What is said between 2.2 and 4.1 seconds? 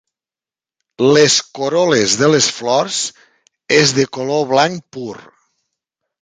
de les flors és de